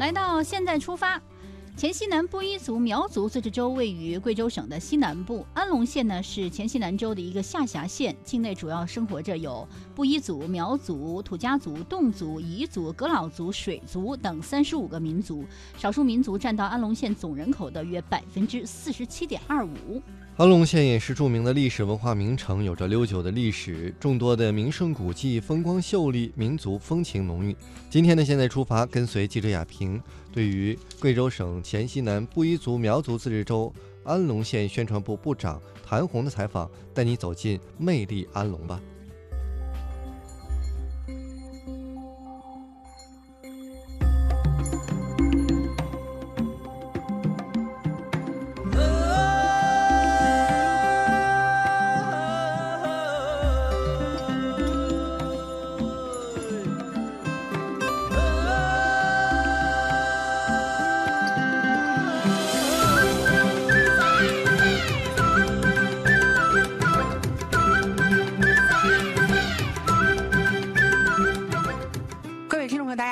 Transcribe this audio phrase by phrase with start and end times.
[0.00, 1.20] 来到现在出发。
[1.76, 15.44] 黔西南布依族苗族自治州位于贵州省的西南部，安龙县呢是黔西南州的一个下辖县，境内主要生活着有布依族、苗族、土家族、侗族、彝族、仡佬族、水族等三十五个民族，
[15.76, 20.02] 少数民族占到安龙县总人口的约百分之四十七点二五。
[20.40, 27.54] 安龙县也是著名的历史文化名城，有着悠久的历史，众多的名胜古迹，风光秀丽，民族风情浓郁。
[27.90, 30.00] 今天呢，现在出发，跟随记者亚平，
[30.32, 33.70] 对于贵州省黔西南布依族苗族自治州
[34.02, 38.80] 安龙县宣传部部长谭红的采访，带你走进魅力安龙吧。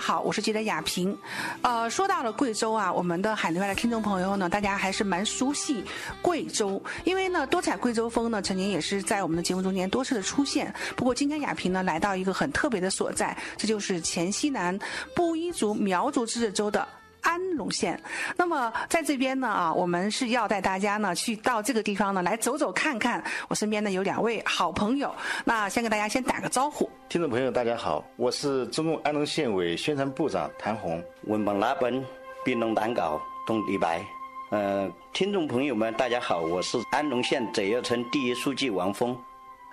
[0.00, 1.16] 好我是记者雅萍，
[1.60, 5.84] 呃，说到了贵州啊，我们的海内外的听众朋友呢，大家还是蛮熟悉
[6.22, 10.74] 贵州，因为呢，多彩贵州风呢，曾经也是在我们的节目中间多次的出现。
[10.96, 14.76] 不过今天雅萍呢，来到一个很特别的所在，这就是黔西南
[15.14, 16.88] 布依族苗族自治州的。
[17.22, 18.00] 安龙县，
[18.36, 23.22] 那么在这边呢啊，我们是要带大家呢去到这个地方呢来走走看看。
[23.48, 26.88] 我身边呢有两位好朋友，那先跟大家先打个招呼。
[27.08, 31.02] 听众朋友大家好，我是中共安龙县委宣传部长谭红。
[31.24, 32.04] 文本拉本，
[32.44, 34.04] 冰龙胆稿，东李白。
[34.50, 39.16] 呃，听众朋友们大家好，我是安龙县泽药村第一书记王峰。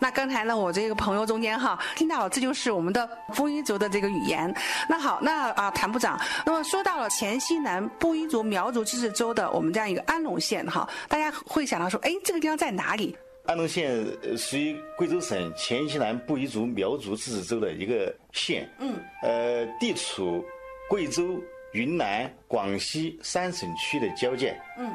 [0.00, 4.54] 那刚才呢，我这个朋友中间哈，听到了，这就是我们的布依族的这个语言。
[4.88, 13.16] 那好，那啊，谭部长，那么说到了黔西南布依族苗族自治州的我们这样一个安龙县哈，大家会想到说，哎，这个地方在哪里？
[13.46, 14.04] 安龙县
[14.36, 20.44] 属于贵州省黔西南布依族苗族自治州的一个县，嗯，呃，地处
[20.88, 21.40] 贵州、
[21.72, 24.90] 云南、广西三省区的交界，嗯。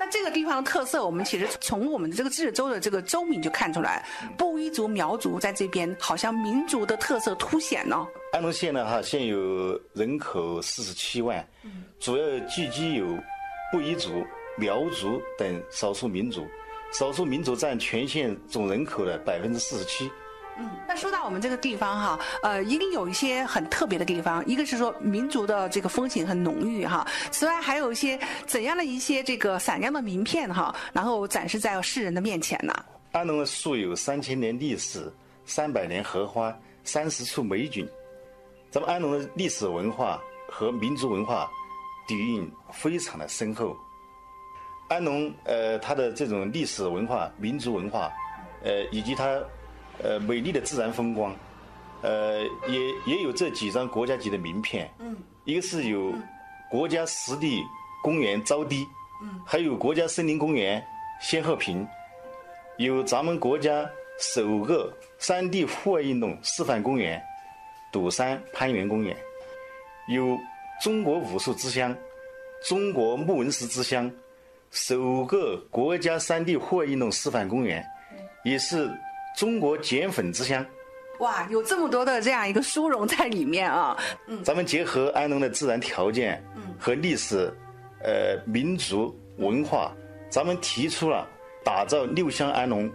[0.00, 8.06] 那这个地方的特色，我们其实从我们的这个自治州的这个州名就看出来，布依族苗族在这边好像民族的特色凸显呢。
[8.32, 11.44] 安龙县呢，哈，现有人口四十七万，
[11.98, 13.06] 主要聚集有
[13.72, 14.24] 布依族、
[14.56, 16.46] 苗族等少数民族，
[16.92, 20.08] 少数民族占全县总人口的百分之四十七。
[20.60, 24.44] 嗯，那说到我们这个地方哈，呃，一定有一些很特别的地方。
[24.44, 32.74] 一个是说民族的这个风情很浓郁哈，此外还有一些怎样的一些这个闪亮的名片哈，然后展示在世人的面前呢？
[33.12, 35.12] 安龙素有三千年历史，
[35.46, 36.52] 三百年荷花，
[36.82, 37.88] 三十处美景。
[38.68, 40.20] 咱们安龙的历史文化
[40.50, 41.48] 和民族文化
[42.08, 43.76] 底蕴非常的深厚。
[44.88, 48.10] 安龙呃，它的这种历史文化、民族文化，
[48.64, 49.40] 呃，以及它。
[50.00, 51.34] 呃，美丽的自然风光，
[52.02, 54.88] 呃，也也有这几张国家级的名片。
[55.00, 56.14] 嗯，一个是有
[56.70, 57.60] 国家湿地
[58.00, 58.86] 公园招堤，
[59.20, 60.80] 嗯，还有国家森林公园
[61.20, 61.84] 仙鹤坪，
[62.76, 63.84] 有咱们国家
[64.20, 67.20] 首个山地户外运动示范公园
[67.90, 69.16] 堵山攀援公园，
[70.08, 70.38] 有
[70.80, 71.92] 中国武术之乡、
[72.68, 74.08] 中国木纹石之乡，
[74.70, 77.84] 首个国家山地户外运动示范公园，
[78.44, 78.88] 也是。
[79.38, 80.66] 中国碱粉之乡，
[81.20, 83.96] 哇，有这么多的这样一个殊荣在里面啊！
[84.26, 87.48] 嗯，咱们结合安龙的自然条件，嗯，和历史，
[88.02, 89.94] 呃，民族文化，
[90.28, 91.24] 咱们提出了
[91.64, 92.90] 打造六乡安龙。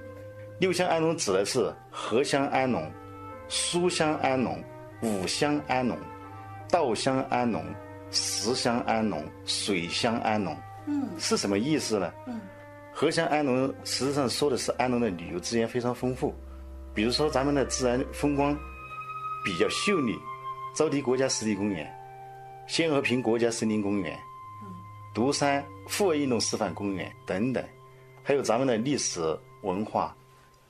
[0.60, 2.92] 六乡安龙指的是荷乡安龙、
[3.48, 4.62] 书香安龙、
[5.02, 5.98] 五乡安龙、
[6.70, 7.64] 稻香安龙、
[8.12, 10.54] 石乡安龙、水乡安龙。
[10.88, 12.14] 嗯，是什么意思呢？
[12.28, 12.38] 嗯。
[12.96, 16.34] 荷乡安龙实际上说的是安龙的旅游资源非常丰富，
[16.94, 18.56] 比如说咱们的自然风光
[19.44, 20.16] 比较秀丽，
[20.76, 21.92] 招堤国家湿地公园、
[22.68, 24.18] 仙和坪国家森林公园、
[25.14, 27.64] 独山户外运动示范公园等等，
[28.22, 29.20] 还有咱们的历史
[29.64, 30.16] 文化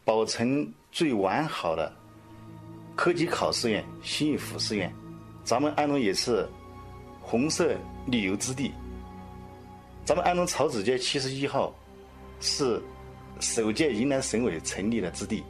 [0.05, 1.93] 保存最完好的
[2.95, 4.91] 科技考试院新义府试院，
[5.43, 6.47] 咱们安龙也是
[7.21, 7.75] 红色
[8.07, 8.71] 旅游之地，
[10.05, 11.75] 咱们安龙草子街七十一号。
[12.43, 12.79] 是
[13.39, 15.41] 首届云南省委成立的之地。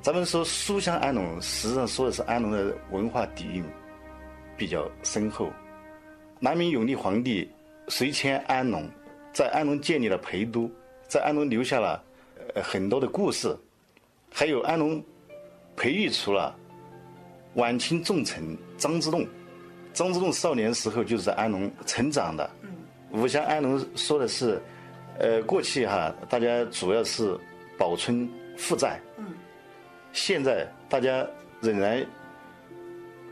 [0.00, 3.64] 咱们说书香安龙，实际上说的是安龙的文化底蕴
[4.56, 5.50] 比较深厚。
[6.38, 7.50] 南明永历皇帝
[7.88, 8.88] 随迁安龙，
[9.32, 10.70] 在安龙建立了陪都，
[11.08, 12.02] 在安龙留下了
[12.54, 13.54] 呃很多的故事，
[14.32, 15.04] 还有安龙
[15.76, 16.56] 培育出了
[17.54, 19.26] 晚清重臣张之洞，
[19.92, 22.48] 张之洞少年时候就是在安龙成长的。
[23.10, 24.62] 五乡安龙说的是，
[25.18, 27.36] 呃，过去哈，大家主要是
[27.76, 29.00] 保存负债。
[29.16, 29.26] 嗯。
[30.12, 31.26] 现在大家
[31.60, 32.04] 仍然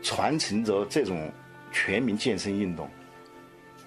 [0.01, 1.31] 传承着这种
[1.71, 2.89] 全民健身运动。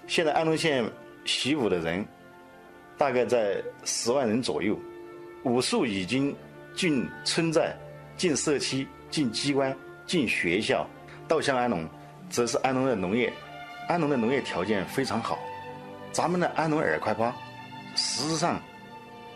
[0.05, 0.83] 现在安龙县
[1.25, 2.05] 习武的人
[2.97, 4.77] 大概在十万人左右，
[5.43, 6.35] 武术已经
[6.75, 7.75] 进村寨、
[8.15, 9.75] 进社区、进机关、
[10.05, 10.87] 进学校。
[11.27, 11.87] 稻香安龙，
[12.29, 13.31] 则是安龙的农业，
[13.87, 15.39] 安龙的农业条件非常好。
[16.11, 17.33] 咱们的安龙饵块包，
[17.95, 18.61] 实际上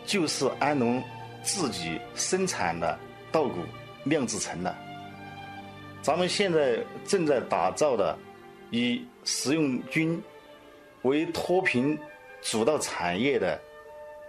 [0.04, 1.02] 就是安农
[1.42, 2.98] 自己生产的
[3.30, 3.60] 稻谷
[4.04, 4.74] 酿制成的。
[6.02, 8.16] 咱们现在正在打造的
[8.70, 10.22] 以食用菌
[11.02, 11.98] 为脱贫
[12.40, 13.60] 主导产业的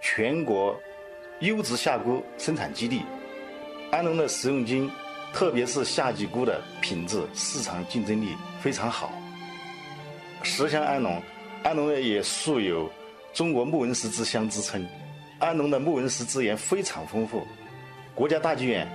[0.02, 0.78] 全国
[1.40, 3.02] 优质夏菇生产基地，
[3.90, 4.90] 安农的食用菌，
[5.32, 9.12] 特别是夏季菇的品质、市场竞争力非常好。
[10.42, 11.20] 十乡安农。
[11.62, 12.90] 安农呢也素有
[13.32, 14.86] “中国木纹石之乡”之称，
[15.38, 17.46] 安龙的木纹石资源非常丰富。
[18.14, 18.86] 国家大剧院、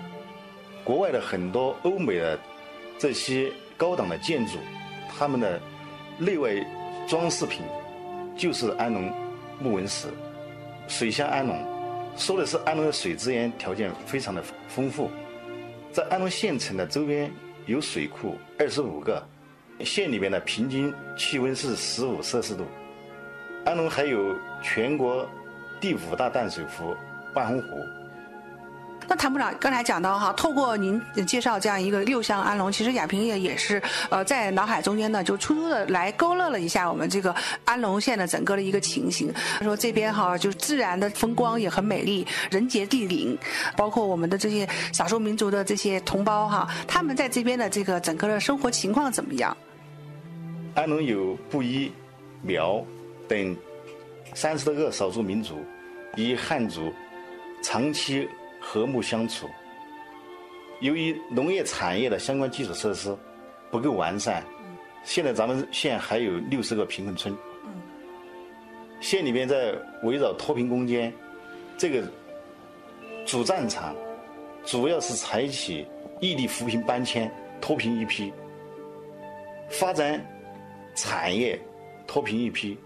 [0.84, 2.40] 国外的很多欧美的
[2.98, 4.58] 这些高档的建筑，
[5.18, 5.60] 他们的
[6.18, 6.54] 内外
[7.08, 7.62] 装饰品
[8.38, 9.12] 就是安龙
[9.60, 10.08] 木纹石。
[10.88, 11.58] 水乡安龙，
[12.16, 15.10] 说的是安龙的水资源条件非常的丰富，
[15.92, 17.32] 在安龙县城的周边
[17.66, 19.26] 有水库二十五个。
[19.84, 22.64] 县里面的平均气温是十五摄氏度。
[23.66, 25.28] 安龙还有全国
[25.82, 26.96] 第五大淡水湖
[27.34, 27.84] 万洪湖。
[29.08, 37.34] 那谭部长刚才讲到哈，透过您介绍这样一个六乡安龙，其实亚平也也是呃在脑海中间呢，就初初的来勾勒了一下我们这个
[37.66, 39.32] 安龙县的整个的一个情形。
[39.62, 43.38] 说这边哈，就是自然的风光也很美丽，人杰地灵，
[43.76, 49.56] 包括我们的这些少数民族的这些同胞哈，他们在这边的这个整个的生活情况怎么样？
[50.74, 51.92] 安龙有布依、
[52.42, 52.84] 苗
[53.28, 53.56] 等
[54.34, 55.64] 三十多个少数民族，
[56.16, 56.94] 与汉族
[57.62, 58.28] 长期
[58.60, 59.50] 和睦相处。
[60.82, 63.16] 由于农业产业的相关基础设施
[63.72, 64.44] 不够完善，
[65.04, 67.36] 现在咱们县还有六十个贫困村。
[69.00, 69.74] 县里面在
[70.04, 71.14] 围绕脱贫攻坚
[71.78, 72.04] 这个
[73.26, 73.96] 主战场，
[74.64, 75.86] 主要是采取
[76.20, 77.32] 异地扶贫搬迁、
[77.62, 78.32] 脱贫一批，
[79.70, 80.24] 发展。
[80.98, 81.60] 产业
[82.08, 82.78] 脱贫一批，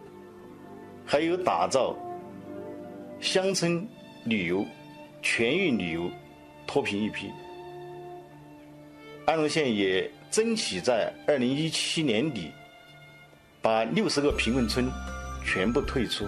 [1.11, 1.95] 还有打造
[3.19, 3.83] 乡村
[4.25, 4.63] 旅游、
[5.23, 6.07] 全域旅游
[6.67, 7.31] 脱贫一批。
[9.25, 12.51] 安龙县也争取在二零一七年底
[13.59, 14.87] 把六十个贫困村
[15.43, 16.27] 全部退出，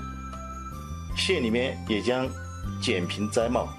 [1.15, 2.27] 县里面也将
[2.81, 3.69] 减贫摘帽。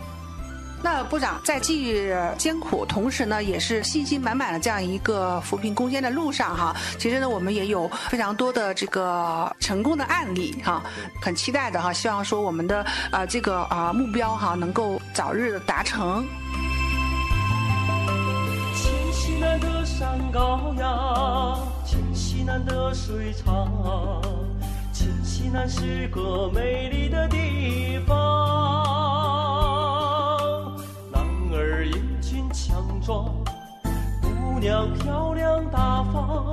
[0.83, 6.75] 那部长在既艰苦，同时呢，也是信心满满的这样一个扶贫攻坚的路上哈。
[6.99, 10.83] 其实呢，我们也有非常多的这个成功的案例哈，
[11.21, 11.93] 很期待的哈。
[11.93, 16.27] 希望说我们的啊这个啊目标哈能够早日达成。
[18.75, 24.21] 千西南的山高呀，千西南的水长，
[24.93, 29.42] 千西南是个美丽的地方。
[33.05, 33.35] 庄，
[34.23, 36.53] 姑娘漂亮大方，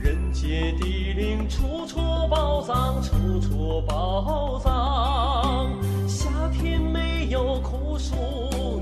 [0.00, 5.70] 人杰地灵，处处宝藏，处处宝藏。
[6.08, 8.14] 夏天没有酷暑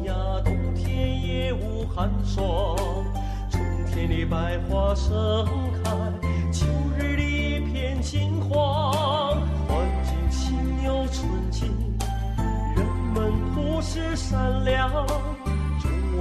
[0.06, 2.76] 呀，冬天也无寒霜。
[3.50, 5.44] 春天里百花盛
[5.82, 5.90] 开，
[6.52, 6.64] 秋
[6.96, 8.92] 日里一片金黄。
[9.66, 11.68] 环境清幽纯净，
[12.76, 15.33] 人们朴实善良。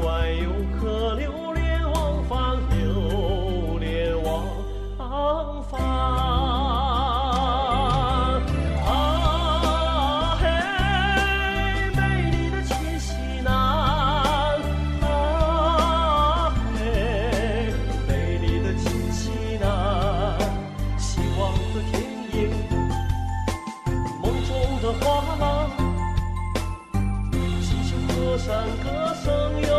[0.03, 4.29] 外游客流连忘返，流连忘
[5.63, 5.79] 返
[8.85, 8.89] 啊。
[10.41, 10.43] 嘿，
[11.95, 13.51] 美丽的黔西南
[15.01, 15.07] 啊，
[16.75, 16.81] 嘿，
[18.07, 19.21] 美丽的黔西
[19.61, 19.65] 南，
[20.97, 21.41] 希望
[21.73, 21.93] 的田
[22.33, 22.35] 野，
[24.21, 25.05] 梦中的花
[25.39, 25.41] 郎，
[28.35, 28.49] 山
[28.83, 28.85] 歌
[29.23, 29.27] 声
[29.61, 29.72] 悠。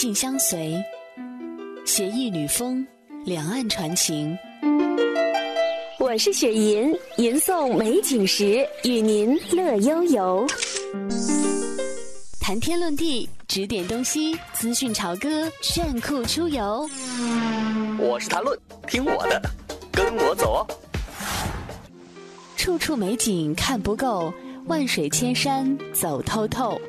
[0.00, 0.82] 恬静相随，
[1.84, 2.86] 携一缕风，
[3.26, 4.34] 两岸传情。
[5.98, 10.46] 我是雪吟，吟诵美景时，与您乐悠悠。
[12.40, 16.88] 谈天论地，指点东西，资讯潮歌，炫酷出游。
[17.98, 19.38] 我是谈论，听我的，
[19.92, 20.66] 跟我走哦。
[22.56, 24.32] 处处美景看不够，
[24.64, 26.80] 万水千山走透透。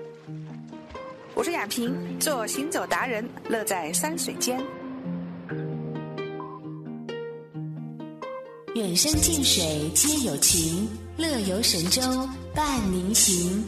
[1.33, 4.61] 我是雅萍，做行走达人，乐在山水间。
[8.75, 12.01] 远山近水皆有情，乐游神州
[12.53, 13.63] 伴您行。